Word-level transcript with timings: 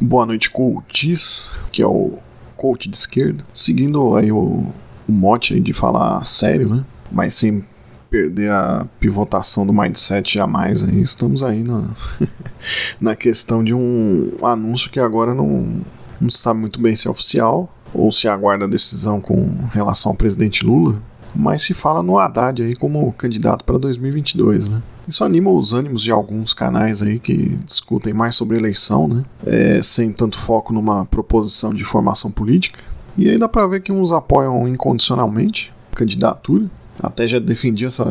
Boa 0.00 0.26
noite, 0.26 0.50
coaches, 0.50 1.50
que 1.72 1.80
é 1.80 1.86
o 1.86 2.18
coach 2.54 2.86
de 2.86 2.94
esquerda. 2.94 3.42
Seguindo 3.54 4.14
aí 4.14 4.30
o, 4.30 4.66
o 5.08 5.12
mote 5.12 5.54
aí 5.54 5.60
de 5.60 5.72
falar 5.72 6.22
sério, 6.22 6.68
né? 6.68 6.84
Mas 7.10 7.32
sem 7.32 7.64
perder 8.10 8.52
a 8.52 8.86
pivotação 9.00 9.66
do 9.66 9.72
mindset 9.72 10.34
jamais 10.34 10.84
aí. 10.84 11.00
Estamos 11.00 11.42
aí 11.42 11.64
na, 11.64 11.94
na 13.00 13.16
questão 13.16 13.64
de 13.64 13.72
um 13.72 14.32
anúncio 14.42 14.90
que 14.90 15.00
agora 15.00 15.34
não, 15.34 15.80
não 16.20 16.28
sabe 16.28 16.60
muito 16.60 16.78
bem 16.78 16.94
se 16.94 17.08
é 17.08 17.10
oficial 17.10 17.74
ou 17.94 18.12
se 18.12 18.28
aguarda 18.28 18.66
a 18.66 18.68
decisão 18.68 19.18
com 19.18 19.48
relação 19.72 20.12
ao 20.12 20.16
presidente 20.16 20.64
Lula. 20.64 21.00
Mas 21.34 21.62
se 21.62 21.74
fala 21.74 22.02
no 22.02 22.18
Haddad 22.18 22.62
aí 22.62 22.74
como 22.74 23.12
candidato 23.12 23.64
para 23.64 23.78
2022, 23.78 24.68
né? 24.68 24.82
Isso 25.06 25.22
anima 25.22 25.50
os 25.50 25.72
ânimos 25.72 26.02
de 26.02 26.10
alguns 26.10 26.52
canais 26.52 27.02
aí 27.02 27.18
que 27.18 27.56
discutem 27.64 28.12
mais 28.12 28.34
sobre 28.34 28.56
eleição, 28.56 29.06
né? 29.06 29.24
É, 29.44 29.80
sem 29.82 30.10
tanto 30.10 30.38
foco 30.38 30.72
numa 30.72 31.04
proposição 31.06 31.72
de 31.72 31.84
formação 31.84 32.30
política. 32.30 32.80
E 33.16 33.30
aí 33.30 33.38
dá 33.38 33.48
pra 33.48 33.66
ver 33.66 33.80
que 33.80 33.92
uns 33.92 34.12
apoiam 34.12 34.66
incondicionalmente 34.66 35.72
a 35.92 35.96
candidatura. 35.96 36.66
Até 37.00 37.28
já 37.28 37.38
defendi 37.38 37.84
essa, 37.84 38.06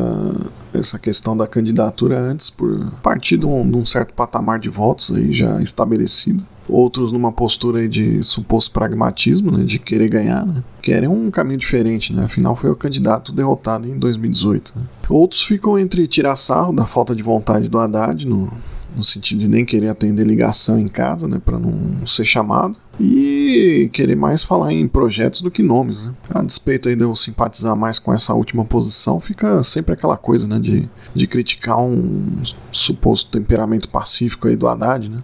essa 0.72 0.98
questão 0.98 1.36
da 1.36 1.46
candidatura 1.46 2.18
antes 2.18 2.50
por 2.50 2.90
partir 3.02 3.36
de 3.36 3.44
um, 3.44 3.68
de 3.68 3.76
um 3.76 3.84
certo 3.84 4.14
patamar 4.14 4.58
de 4.58 4.68
votos 4.68 5.12
aí 5.14 5.32
já 5.32 5.60
estabelecido 5.60 6.44
outros 6.68 7.12
numa 7.12 7.32
postura 7.32 7.88
de 7.88 8.22
suposto 8.22 8.70
pragmatismo, 8.72 9.50
né, 9.50 9.64
de 9.64 9.78
querer 9.78 10.08
ganhar, 10.08 10.46
né, 10.46 10.62
querem 10.82 11.08
um 11.08 11.30
caminho 11.30 11.58
diferente, 11.58 12.14
né, 12.14 12.24
afinal 12.24 12.56
foi 12.56 12.70
o 12.70 12.76
candidato 12.76 13.32
derrotado 13.32 13.88
em 13.88 13.98
2018. 13.98 14.72
Né. 14.76 14.82
Outros 15.08 15.42
ficam 15.42 15.78
entre 15.78 16.06
tirar 16.06 16.36
sarro 16.36 16.72
da 16.72 16.86
falta 16.86 17.14
de 17.14 17.22
vontade 17.22 17.68
do 17.68 17.78
Haddad, 17.78 18.26
no, 18.26 18.52
no 18.96 19.04
sentido 19.04 19.40
de 19.40 19.48
nem 19.48 19.64
querer 19.64 19.88
atender 19.88 20.24
ligação 20.24 20.80
em 20.80 20.88
casa, 20.88 21.28
né, 21.28 21.40
para 21.44 21.58
não 21.58 22.06
ser 22.06 22.24
chamado, 22.24 22.76
e 22.98 23.90
querer 23.92 24.16
mais 24.16 24.42
falar 24.42 24.72
em 24.72 24.88
projetos 24.88 25.42
do 25.42 25.50
que 25.50 25.62
nomes. 25.62 26.02
Né. 26.02 26.14
A 26.30 26.42
despeito 26.42 26.88
aí 26.88 26.96
de 26.96 27.04
eu 27.04 27.14
simpatizar 27.14 27.76
mais 27.76 27.98
com 27.98 28.12
essa 28.12 28.32
última 28.32 28.64
posição, 28.64 29.20
fica 29.20 29.62
sempre 29.62 29.92
aquela 29.92 30.16
coisa 30.16 30.48
né, 30.48 30.58
de, 30.58 30.88
de 31.14 31.26
criticar 31.26 31.78
um 31.78 32.24
suposto 32.72 33.30
temperamento 33.30 33.88
pacífico 33.88 34.48
aí 34.48 34.56
do 34.56 34.66
Haddad, 34.66 35.10
né. 35.10 35.18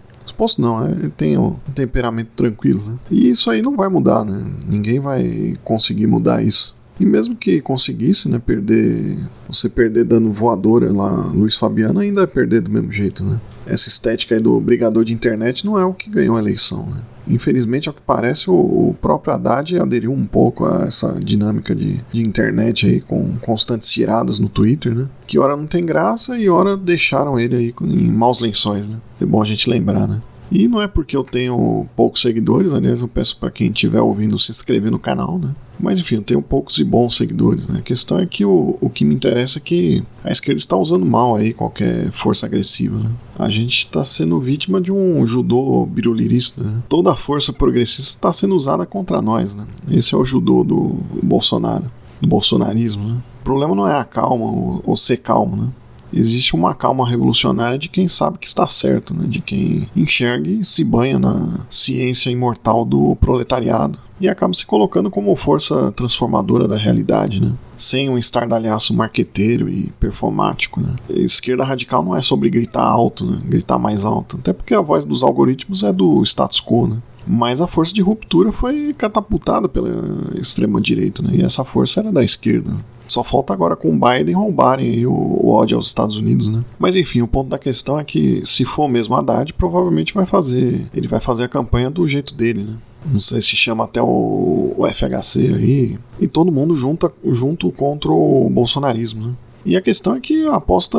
Não, 0.59 0.81
né? 0.81 1.11
tem 1.17 1.39
um 1.39 1.57
temperamento 1.75 2.31
tranquilo, 2.35 2.83
né? 2.87 2.95
E 3.11 3.31
isso 3.31 3.51
aí 3.51 3.63
não 3.63 3.77
vai 3.77 3.89
mudar, 3.89 4.25
né? 4.25 4.45
Ninguém 4.67 5.01
vai 5.01 5.55
conseguir 5.63 6.07
mudar 6.07 6.43
isso. 6.43 6.75
E 7.01 7.07
mesmo 7.07 7.35
que 7.35 7.61
conseguisse, 7.61 8.29
né, 8.29 8.39
perder, 8.39 9.19
você 9.49 9.69
perder 9.69 10.05
dando 10.05 10.31
voadora 10.31 10.93
lá, 10.93 11.11
Luiz 11.35 11.57
Fabiano 11.57 12.01
ainda 12.01 12.23
é 12.23 12.27
perder 12.27 12.63
do 12.63 12.71
mesmo 12.71 12.93
jeito, 12.93 13.25
né? 13.25 13.41
Essa 13.67 13.89
estética 13.89 14.35
aí 14.35 14.41
do 14.41 14.61
brigador 14.61 15.05
de 15.05 15.13
internet 15.13 15.65
não 15.65 15.79
é 15.79 15.85
o 15.85 15.95
que 15.95 16.11
ganhou 16.11 16.37
a 16.37 16.41
eleição, 16.41 16.87
né? 16.87 17.01
Infelizmente, 17.27 17.89
ao 17.89 17.95
que 17.95 18.03
parece, 18.03 18.51
o, 18.51 18.95
próprio 19.01 19.33
Haddad 19.33 19.79
aderiu 19.79 20.13
um 20.13 20.27
pouco 20.27 20.67
a 20.67 20.85
essa 20.85 21.19
dinâmica 21.21 21.75
de, 21.75 22.01
de 22.13 22.23
internet 22.23 22.87
aí, 22.87 23.01
com 23.01 23.37
constantes 23.41 23.91
tiradas 23.91 24.39
no 24.39 24.49
Twitter, 24.49 24.95
né? 24.95 25.09
Que 25.27 25.39
hora 25.39 25.57
não 25.57 25.67
tem 25.67 25.85
graça 25.85 26.37
e 26.37 26.49
hora 26.49 26.77
deixaram 26.77 27.39
ele 27.39 27.57
aí 27.57 27.75
em 27.83 28.11
maus 28.11 28.41
lençóis, 28.41 28.89
né? 28.89 28.97
É 29.21 29.25
bom 29.25 29.41
a 29.41 29.45
gente 29.45 29.71
lembrar, 29.71 30.07
né? 30.09 30.21
E 30.53 30.69
não 30.69 30.83
é 30.83 30.87
porque 30.87 31.17
eu 31.17 31.25
tenho 31.25 31.87
poucos 31.97 32.21
seguidores, 32.21 32.73
aliás, 32.73 33.01
eu 33.01 33.09
peço 33.09 33.39
para 33.39 33.51
quem 33.51 33.69
estiver 33.69 34.03
ouvindo 34.03 34.39
se 34.39 34.51
inscrever 34.51 34.91
no 34.91 34.99
canal, 34.99 35.39
né? 35.39 35.55
Mas 35.81 35.99
enfim, 35.99 36.17
eu 36.17 36.23
tenho 36.23 36.43
poucos 36.43 36.79
e 36.79 36.85
bons 36.85 37.17
seguidores, 37.17 37.67
né? 37.67 37.79
A 37.79 37.83
questão 37.83 38.19
é 38.19 38.27
que 38.27 38.45
o, 38.45 38.77
o 38.79 38.91
que 38.91 39.03
me 39.03 39.15
interessa 39.15 39.59
é 39.59 39.63
que 39.63 40.05
a 40.23 40.31
esquerda 40.31 40.59
está 40.59 40.77
usando 40.77 41.07
mal 41.07 41.35
aí 41.35 41.55
qualquer 41.55 42.13
força 42.13 42.45
agressiva, 42.45 42.99
né? 42.99 43.11
A 43.39 43.49
gente 43.49 43.87
está 43.87 44.05
sendo 44.05 44.39
vítima 44.39 44.79
de 44.79 44.93
um 44.93 45.25
judô 45.27 45.87
birulirista, 45.87 46.63
né? 46.63 46.83
Toda 46.87 47.13
a 47.13 47.17
força 47.17 47.51
progressista 47.51 48.11
está 48.11 48.31
sendo 48.31 48.55
usada 48.55 48.85
contra 48.85 49.23
nós, 49.23 49.55
né? 49.55 49.67
Esse 49.91 50.15
é 50.15 50.19
o 50.19 50.25
judô 50.25 50.63
do 50.63 50.99
Bolsonaro, 51.23 51.91
do 52.21 52.29
bolsonarismo, 52.29 53.09
né? 53.09 53.17
O 53.41 53.45
problema 53.45 53.75
não 53.75 53.89
é 53.89 53.99
a 53.99 54.05
calma 54.05 54.45
ou, 54.45 54.83
ou 54.85 54.97
ser 54.99 55.17
calmo, 55.17 55.57
né? 55.57 55.69
Existe 56.13 56.55
uma 56.55 56.75
calma 56.75 57.09
revolucionária 57.09 57.79
de 57.79 57.89
quem 57.89 58.09
sabe 58.09 58.39
que 58.39 58.47
está 58.47 58.67
certo, 58.67 59.15
né? 59.15 59.25
de 59.27 59.41
quem 59.41 59.89
enxerga 59.95 60.49
e 60.49 60.65
se 60.65 60.85
banha 60.85 61.19
na 61.19 61.61
ciência 61.69 62.31
imortal 62.31 62.85
do 62.85 63.17
proletariado 63.17 63.99
e 64.21 64.29
acaba 64.29 64.55
se 64.55 64.65
colocando 64.65 65.11
como 65.11 65.35
força 65.35 65.91
transformadora 65.93 66.69
da 66.69 66.77
realidade, 66.77 67.41
né? 67.41 67.53
sem 67.77 68.09
um 68.09 68.17
estardalhaço 68.17 68.95
marqueteiro 68.95 69.69
e 69.69 69.93
performático. 69.99 70.81
Né? 70.81 70.95
A 71.11 71.19
esquerda 71.19 71.65
radical 71.65 72.05
não 72.05 72.17
é 72.17 72.23
sobre 72.23 72.49
gritar 72.49 72.85
alto, 72.85 73.25
né? 73.25 73.41
gritar 73.45 73.79
mais 73.79 74.05
alto, 74.05 74.37
até 74.37 74.53
porque 74.53 74.75
a 74.75 74.81
voz 74.81 75.05
dos 75.05 75.25
algoritmos 75.25 75.83
é 75.83 75.93
do 75.93 76.23
status 76.23 76.61
quo. 76.61 76.87
Né? 76.87 76.99
Mas 77.27 77.61
a 77.61 77.67
força 77.67 77.93
de 77.93 78.01
ruptura 78.01 78.53
foi 78.53 78.95
catapultada 78.97 79.69
pela 79.69 79.91
extrema 80.37 80.81
direita, 80.81 81.21
né? 81.21 81.31
e 81.35 81.43
essa 81.43 81.65
força 81.65 81.99
era 81.99 82.13
da 82.13 82.23
esquerda. 82.23 82.71
Só 83.09 83.23
falta 83.23 83.53
agora 83.53 83.77
com 83.77 83.89
o 83.89 83.99
Biden 83.99 84.35
roubarem 84.35 85.05
o, 85.07 85.49
ódio 85.49 85.77
aos 85.77 85.87
Estados 85.87 86.17
Unidos, 86.17 86.49
né? 86.49 86.65
Mas 86.79 86.97
enfim, 86.97 87.21
o 87.21 87.29
ponto 87.29 87.49
da 87.49 87.59
questão 87.59 87.99
é 87.99 88.05
que 88.05 88.43
se 88.45 88.65
for 88.65 88.89
mesmo 88.89 89.15
Haddad, 89.15 89.53
provavelmente 89.55 90.15
vai 90.15 90.25
fazer, 90.25 90.87
ele 90.95 91.09
vai 91.09 91.21
fazer 91.21 91.45
a 91.45 91.49
campanha 91.49 91.91
do 91.91 92.07
jeito 92.07 92.35
dele, 92.35 92.65
né? 92.65 92.75
Não 93.05 93.19
sei 93.19 93.43
se 93.43 93.57
chama 93.57 93.85
até 93.85 94.01
o, 94.01 94.75
o 94.77 94.87
FHC 94.89 95.41
aí. 95.55 95.99
E 96.21 96.29
todo 96.29 96.53
mundo 96.53 96.73
junta, 96.73 97.13
junto 97.27 97.71
contra 97.73 98.11
o 98.11 98.49
bolsonarismo, 98.49 99.27
né? 99.27 99.35
E 99.65 99.77
a 99.77 99.81
questão 99.81 100.15
é 100.15 100.21
que 100.21 100.47
a 100.47 100.57
aposta 100.57 100.99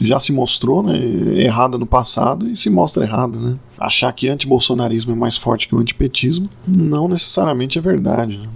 já 0.00 0.18
se 0.18 0.32
mostrou 0.32 0.82
né, 0.82 0.98
errada 1.36 1.78
no 1.78 1.86
passado 1.86 2.48
e 2.48 2.56
se 2.56 2.68
mostra 2.68 3.04
errada. 3.04 3.38
Né? 3.38 3.56
Achar 3.78 4.12
que 4.12 4.28
antibolsonarismo 4.28 5.12
é 5.12 5.16
mais 5.16 5.36
forte 5.36 5.68
que 5.68 5.74
o 5.74 5.78
antipetismo 5.78 6.48
não 6.66 7.08
necessariamente 7.08 7.78
é 7.78 7.80
verdade. 7.80 8.38
Né? 8.38 8.48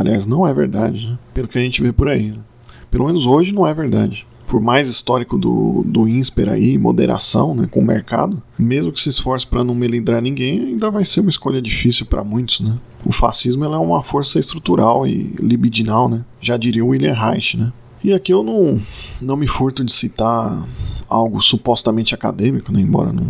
Aliás, 0.00 0.24
não 0.24 0.46
é 0.46 0.54
verdade, 0.54 1.08
né? 1.08 1.18
pelo 1.34 1.46
que 1.46 1.58
a 1.58 1.60
gente 1.60 1.82
vê 1.82 1.92
por 1.92 2.08
aí. 2.08 2.28
Né? 2.28 2.42
Pelo 2.90 3.04
menos 3.04 3.26
hoje 3.26 3.52
não 3.52 3.66
é 3.66 3.74
verdade. 3.74 4.26
Por 4.48 4.60
mais 4.60 4.88
histórico 4.88 5.38
do, 5.38 5.84
do 5.86 6.08
INSPER 6.08 6.48
aí, 6.48 6.76
moderação 6.76 7.54
né, 7.54 7.68
com 7.70 7.80
o 7.80 7.84
mercado, 7.84 8.42
mesmo 8.58 8.90
que 8.90 8.98
se 8.98 9.10
esforce 9.10 9.46
para 9.46 9.62
não 9.62 9.74
melindrar 9.74 10.20
ninguém, 10.20 10.58
ainda 10.60 10.90
vai 10.90 11.04
ser 11.04 11.20
uma 11.20 11.30
escolha 11.30 11.62
difícil 11.62 12.06
para 12.06 12.24
muitos. 12.24 12.60
Né? 12.60 12.76
O 13.04 13.12
fascismo 13.12 13.64
é 13.64 13.78
uma 13.78 14.02
força 14.02 14.40
estrutural 14.40 15.06
e 15.06 15.34
libidinal, 15.38 16.08
né? 16.08 16.24
já 16.40 16.56
diria 16.56 16.84
William 16.84 17.14
Reich. 17.14 17.56
Né? 17.56 17.70
E 18.02 18.12
aqui 18.12 18.32
eu 18.32 18.42
não, 18.42 18.80
não 19.20 19.36
me 19.36 19.46
furto 19.46 19.84
de 19.84 19.92
citar 19.92 20.66
algo 21.08 21.40
supostamente 21.40 22.14
acadêmico, 22.14 22.72
né? 22.72 22.80
embora 22.80 23.12
não, 23.12 23.26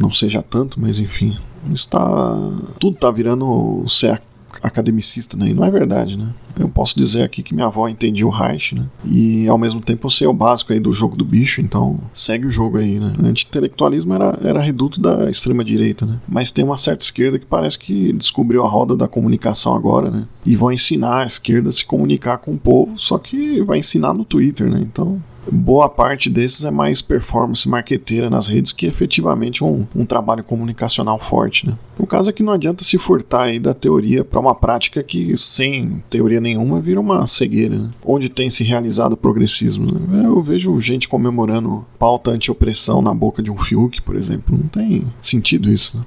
não 0.00 0.10
seja 0.10 0.42
tanto, 0.42 0.80
mas 0.80 0.98
enfim, 0.98 1.36
está 1.72 2.34
tudo 2.80 2.94
está 2.94 3.10
virando 3.10 3.84
academicista, 4.62 5.36
né? 5.36 5.48
E 5.48 5.54
não 5.54 5.64
é 5.64 5.70
verdade, 5.70 6.16
né? 6.16 6.28
Eu 6.58 6.68
posso 6.68 6.96
dizer 6.96 7.22
aqui 7.22 7.42
que 7.42 7.54
minha 7.54 7.66
avó 7.66 7.88
entendia 7.88 8.26
o 8.26 8.30
Reich, 8.30 8.74
né? 8.74 8.86
E 9.04 9.46
ao 9.48 9.58
mesmo 9.58 9.80
tempo 9.80 10.06
eu 10.06 10.10
sei 10.10 10.26
o 10.26 10.32
básico 10.32 10.72
aí 10.72 10.80
do 10.80 10.92
jogo 10.92 11.16
do 11.16 11.24
bicho, 11.24 11.60
então 11.60 11.98
segue 12.12 12.46
o 12.46 12.50
jogo 12.50 12.78
aí, 12.78 12.98
né? 12.98 13.12
O 13.22 13.26
anti-intelectualismo 13.26 14.14
era, 14.14 14.38
era 14.42 14.60
reduto 14.60 15.00
da 15.00 15.28
extrema-direita, 15.28 16.06
né? 16.06 16.18
Mas 16.26 16.50
tem 16.50 16.64
uma 16.64 16.76
certa 16.76 17.04
esquerda 17.04 17.38
que 17.38 17.46
parece 17.46 17.78
que 17.78 18.12
descobriu 18.12 18.64
a 18.64 18.68
roda 18.68 18.96
da 18.96 19.06
comunicação 19.06 19.74
agora, 19.74 20.10
né? 20.10 20.26
E 20.44 20.56
vão 20.56 20.72
ensinar 20.72 21.22
a 21.22 21.26
esquerda 21.26 21.68
a 21.68 21.72
se 21.72 21.84
comunicar 21.84 22.38
com 22.38 22.54
o 22.54 22.58
povo, 22.58 22.98
só 22.98 23.18
que 23.18 23.60
vai 23.62 23.78
ensinar 23.78 24.14
no 24.14 24.24
Twitter, 24.24 24.70
né? 24.70 24.80
Então 24.80 25.22
boa 25.50 25.88
parte 25.88 26.28
desses 26.28 26.64
é 26.64 26.70
mais 26.70 27.00
performance 27.00 27.68
marqueteira 27.68 28.28
nas 28.28 28.46
redes 28.46 28.72
que 28.72 28.86
efetivamente 28.86 29.62
um, 29.62 29.86
um 29.94 30.04
trabalho 30.04 30.42
comunicacional 30.42 31.18
forte. 31.18 31.66
Né? 31.66 31.76
O 31.98 32.06
caso 32.06 32.30
é 32.30 32.32
que 32.32 32.42
não 32.42 32.52
adianta 32.52 32.84
se 32.84 32.98
furtar 32.98 33.44
aí 33.44 33.58
da 33.58 33.74
teoria 33.74 34.24
para 34.24 34.40
uma 34.40 34.54
prática 34.54 35.02
que, 35.02 35.36
sem 35.36 36.02
teoria 36.10 36.40
nenhuma, 36.40 36.80
vira 36.80 37.00
uma 37.00 37.26
cegueira. 37.26 37.76
Né? 37.76 37.90
Onde 38.04 38.28
tem 38.28 38.50
se 38.50 38.64
realizado 38.64 39.12
o 39.12 39.16
progressismo. 39.16 39.86
Né? 39.92 40.26
Eu 40.26 40.42
vejo 40.42 40.78
gente 40.80 41.08
comemorando 41.08 41.84
pauta 41.98 42.30
anti-opressão 42.30 43.00
na 43.00 43.14
boca 43.14 43.42
de 43.42 43.50
um 43.50 43.58
Fiuk, 43.58 44.02
por 44.02 44.16
exemplo. 44.16 44.56
Não 44.56 44.68
tem 44.68 45.04
sentido 45.20 45.70
isso. 45.70 45.96
Né? 45.98 46.04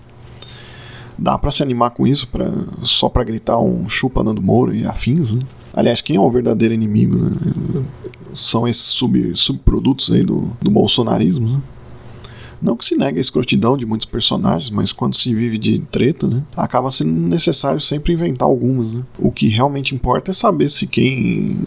Dá 1.18 1.38
para 1.38 1.52
se 1.52 1.62
animar 1.62 1.90
com 1.90 2.08
isso 2.08 2.30
pra, 2.30 2.50
só 2.82 3.10
para 3.10 3.26
gritar 3.26 3.60
um 3.60 3.90
chupa 3.90 4.24
Nando 4.24 4.42
Moura 4.42 4.74
e 4.74 4.86
afins, 4.86 5.36
né? 5.36 5.42
Aliás, 5.74 6.02
quem 6.02 6.16
é 6.16 6.20
o 6.20 6.30
verdadeiro 6.30 6.74
inimigo, 6.74 7.18
né? 7.18 7.32
São 8.34 8.68
esses 8.68 8.86
sub, 8.86 9.36
subprodutos 9.36 10.12
aí 10.12 10.24
do, 10.24 10.50
do 10.62 10.70
bolsonarismo, 10.70 11.48
né? 11.48 11.62
Não 12.62 12.76
que 12.76 12.84
se 12.84 12.96
negue 12.96 13.18
a 13.18 13.22
escrotidão 13.22 13.78
de 13.78 13.86
muitos 13.86 14.06
personagens, 14.06 14.70
mas 14.70 14.92
quando 14.92 15.16
se 15.16 15.34
vive 15.34 15.58
de 15.58 15.80
treta, 15.80 16.28
né, 16.28 16.44
acaba 16.58 16.92
sendo 16.92 17.12
necessário 17.12 17.80
sempre 17.80 18.12
inventar 18.12 18.48
algumas. 18.48 18.94
Né? 18.94 19.02
O 19.18 19.32
que 19.32 19.48
realmente 19.48 19.96
importa 19.96 20.32
é 20.32 20.34
saber 20.34 20.70
se 20.70 20.86
quem 20.86 21.58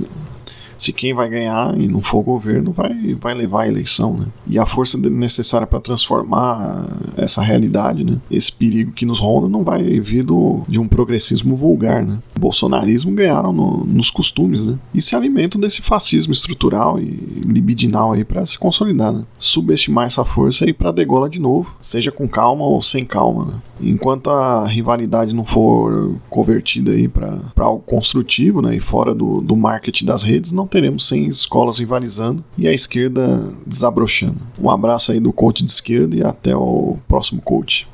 Se 0.76 0.92
quem 0.92 1.14
vai 1.14 1.28
ganhar 1.28 1.78
e 1.78 1.88
não 1.88 2.02
for 2.02 2.18
o 2.18 2.22
governo, 2.22 2.72
vai, 2.72 3.14
vai 3.20 3.34
levar 3.34 3.62
a 3.62 3.68
eleição, 3.68 4.14
né? 4.14 4.26
E 4.46 4.58
a 4.58 4.66
força 4.66 4.98
necessária 4.98 5.66
para 5.66 5.80
transformar 5.80 6.86
essa 7.16 7.42
realidade, 7.42 8.04
né? 8.04 8.18
Esse 8.30 8.52
perigo 8.52 8.92
que 8.92 9.06
nos 9.06 9.20
ronda 9.20 9.48
não 9.48 9.62
vai 9.62 9.82
vir 10.00 10.24
do, 10.24 10.62
de 10.68 10.80
um 10.80 10.88
progressismo 10.88 11.54
vulgar, 11.54 12.04
né? 12.04 12.18
Bolsonarismo 12.38 13.12
ganharam 13.12 13.52
no, 13.52 13.84
nos 13.84 14.10
costumes, 14.10 14.64
né? 14.64 14.78
E 14.92 15.00
se 15.00 15.14
alimentam 15.14 15.60
desse 15.60 15.82
fascismo 15.82 16.32
estrutural 16.32 16.98
e 16.98 17.04
libidinal 17.46 18.12
aí 18.12 18.24
para 18.24 18.44
se 18.44 18.58
consolidar, 18.58 19.12
né? 19.12 19.24
Subestimar 19.38 20.06
essa 20.06 20.24
força 20.24 20.64
aí 20.64 20.72
para 20.72 20.92
degola 20.92 21.28
de 21.28 21.40
novo, 21.40 21.76
seja 21.80 22.10
com 22.10 22.28
calma 22.28 22.64
ou 22.64 22.80
sem 22.82 23.04
calma, 23.04 23.44
né? 23.44 23.54
Enquanto 23.80 24.30
a 24.30 24.66
rivalidade 24.66 25.34
não 25.34 25.44
for 25.44 26.14
convertida 26.30 26.92
aí 26.92 27.08
para 27.08 27.40
algo 27.58 27.82
construtivo, 27.82 28.62
né? 28.62 28.76
E 28.76 28.80
fora 28.80 29.14
do, 29.14 29.40
do 29.40 29.56
marketing 29.56 30.04
das 30.04 30.22
redes, 30.22 30.52
não 30.62 30.66
teremos 30.68 31.08
sem 31.08 31.26
escolas 31.26 31.80
rivalizando 31.80 32.44
e 32.56 32.68
a 32.68 32.72
esquerda 32.72 33.52
desabrochando. 33.66 34.38
Um 34.58 34.70
abraço 34.70 35.10
aí 35.10 35.18
do 35.18 35.32
coach 35.32 35.64
de 35.64 35.70
esquerda 35.70 36.16
e 36.16 36.22
até 36.22 36.54
o 36.54 36.96
próximo 37.08 37.42
coach. 37.42 37.88